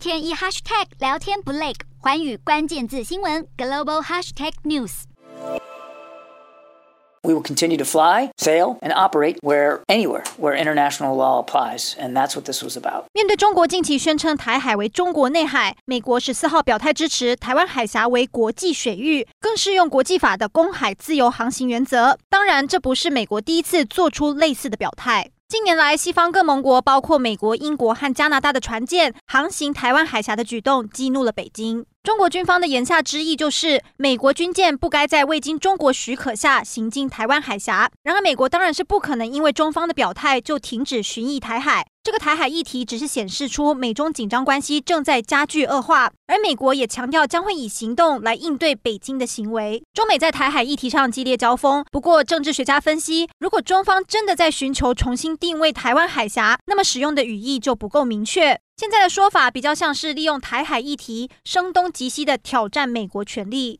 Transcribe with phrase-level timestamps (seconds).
[0.00, 5.02] 天一 hashtag 聊天不累，环宇关键字新闻 global hashtag news。
[7.22, 12.34] We will continue to fly, sail, and operate where anywhere where international law applies, and that's
[12.34, 13.04] what this was about.
[13.12, 22.16] 面对中国近期宣称台海为中国内海，美国十四号表态支持台湾海峡为国际水域，更适用国际法的公海自由航行原则。
[22.30, 25.30] 当然，这不是美国第一次做出类似的表态。
[25.50, 31.84] 近年来，西方各盟国，包括美国、英国和加拿大的船舰航行台湾海峡的举动，激怒了北京。
[32.02, 37.90] 中国军方的言下之意就是，美国军舰不该在未经中国许可下行进台湾海峡。
[38.02, 41.86] 然而，美国当然是不可能因为中方的表态就停止巡弋台海。
[42.02, 49.82] 这个台海议题只是显示出美中紧张关系正在加剧恶化，而美国也强调将会以行动来应对北京的行为。
[49.92, 51.84] 中美在台海议题上激烈交锋。
[51.92, 58.58] 不过，政治学家分析，如果中方真的在寻求重新定位台湾海峡，那么使用的语义就不够明确。
[58.80, 63.78] 现在的说法比较像是利用台海议题声东击西的挑战美国权力。